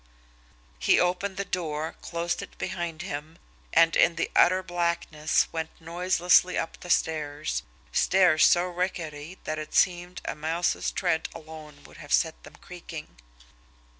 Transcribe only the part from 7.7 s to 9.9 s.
stairs so rickety that it